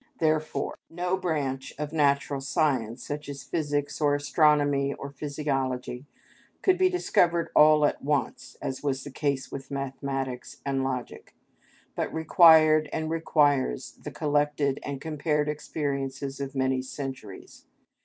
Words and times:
Therefore, 0.19 0.79
no 0.89 1.15
branch 1.15 1.73
of 1.77 1.93
natural 1.93 2.41
science, 2.41 3.05
such 3.05 3.29
as 3.29 3.43
physics, 3.43 4.01
or 4.01 4.15
astronomy, 4.15 4.95
or 4.95 5.11
physiology 5.11 6.07
could 6.63 6.75
be 6.75 6.89
discovered 6.89 7.51
all 7.55 7.85
at 7.85 8.01
once, 8.03 8.57
as 8.63 8.81
was 8.81 9.03
the 9.03 9.11
case 9.11 9.51
with 9.51 9.69
mathematics 9.69 10.59
and 10.65 10.83
logic, 10.83 11.35
but 11.93 12.11
required 12.11 12.89
and 12.91 13.11
requires 13.11 13.91
the 13.91 14.09
collected 14.09 14.79
and 14.81 15.01
compared 15.01 15.47
experiences 15.47 16.39
of 16.39 16.55
many 16.55 16.81
centuries. 16.81 17.65